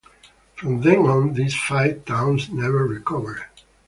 [0.55, 3.45] From then on, these five towns never recovered.